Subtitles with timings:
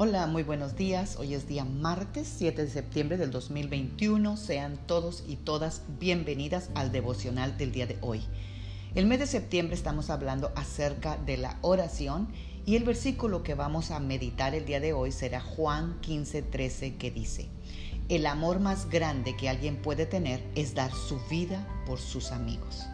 [0.00, 1.16] Hola, muy buenos días.
[1.16, 4.36] Hoy es día martes 7 de septiembre del 2021.
[4.36, 8.22] Sean todos y todas bienvenidas al devocional del día de hoy.
[8.94, 12.28] El mes de septiembre estamos hablando acerca de la oración
[12.64, 17.10] y el versículo que vamos a meditar el día de hoy será Juan 15:13 que
[17.10, 17.48] dice,
[18.08, 22.86] el amor más grande que alguien puede tener es dar su vida por sus amigos.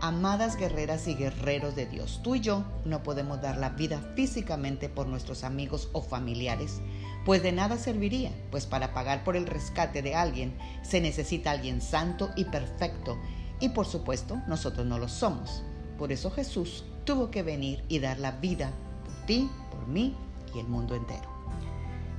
[0.00, 4.88] Amadas guerreras y guerreros de Dios, tú y yo no podemos dar la vida físicamente
[4.88, 6.80] por nuestros amigos o familiares,
[7.24, 11.80] pues de nada serviría, pues para pagar por el rescate de alguien se necesita alguien
[11.80, 13.18] santo y perfecto,
[13.58, 15.64] y por supuesto nosotros no lo somos.
[15.98, 18.70] Por eso Jesús tuvo que venir y dar la vida
[19.04, 20.14] por ti, por mí
[20.54, 21.28] y el mundo entero.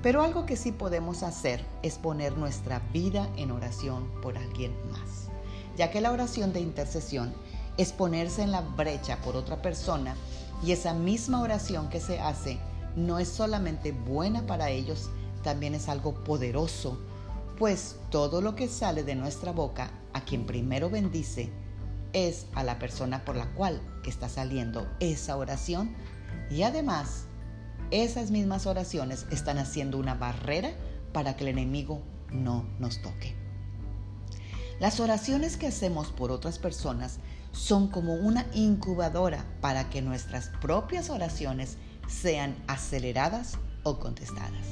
[0.04, 5.30] Pero algo que sí podemos hacer es poner nuestra vida en oración por alguien más,
[5.78, 7.34] ya que la oración de intercesión
[7.80, 10.14] es ponerse en la brecha por otra persona
[10.62, 12.60] y esa misma oración que se hace
[12.98, 15.10] no es solamente buena para ellos,
[15.44, 17.00] también es algo poderoso,
[17.58, 21.50] pues todo lo que sale de nuestra boca a quien primero bendice
[22.12, 25.96] es a la persona por la cual está saliendo esa oración
[26.50, 27.28] y además
[27.92, 30.72] esas mismas oraciones están haciendo una barrera
[31.14, 33.49] para que el enemigo no nos toque.
[34.80, 37.20] Las oraciones que hacemos por otras personas
[37.52, 41.78] son como una incubadora para que nuestras propias oraciones
[42.08, 44.66] sean aceleradas o contestadas,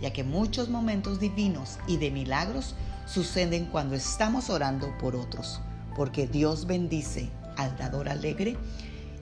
[0.00, 2.74] ya que muchos momentos divinos y de milagros
[3.06, 5.60] suceden cuando estamos orando por otros,
[5.94, 8.56] porque Dios bendice al dador alegre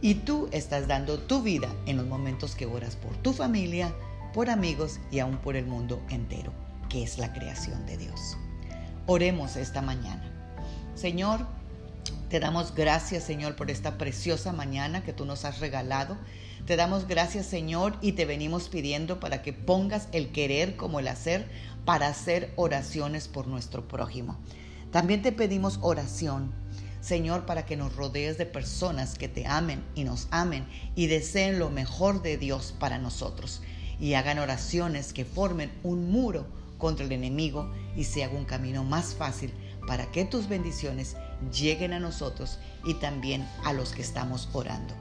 [0.01, 3.95] y tú estás dando tu vida en los momentos que oras por tu familia,
[4.33, 6.53] por amigos y aún por el mundo entero,
[6.89, 8.39] que es la creación de Dios.
[9.11, 10.23] Oremos esta mañana.
[10.95, 11.47] Señor,
[12.28, 16.19] te damos gracias, Señor, por esta preciosa mañana que tú nos has regalado.
[16.67, 21.09] Te damos gracias, Señor, y te venimos pidiendo para que pongas el querer como el
[21.09, 21.48] hacer
[21.86, 24.36] para hacer oraciones por nuestro prójimo.
[24.91, 26.52] También te pedimos oración,
[27.01, 31.58] Señor, para que nos rodees de personas que te amen y nos amen y deseen
[31.58, 33.63] lo mejor de Dios para nosotros
[33.98, 38.84] y hagan oraciones que formen un muro contra el enemigo y se haga un camino
[38.84, 39.52] más fácil
[39.86, 41.16] para que tus bendiciones
[41.52, 44.94] lleguen a nosotros y también a los que estamos orando.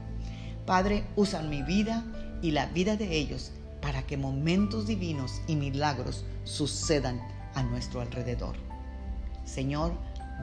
[0.66, 2.04] Padre, usa mi vida
[2.42, 7.20] y la vida de ellos para que momentos divinos y milagros sucedan
[7.54, 8.56] a nuestro alrededor.
[9.44, 9.92] Señor,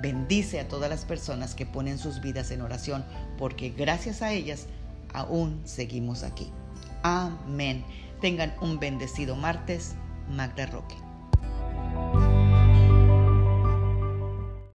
[0.02, 3.06] bendice a todas las personas que ponen sus vidas en oración,
[3.38, 4.68] porque gracias a ellas
[5.14, 6.52] aún seguimos aquí.
[7.04, 7.86] Amén.
[8.22, 9.96] Tengan un bendecido martes.
[10.30, 10.96] Magda Roque.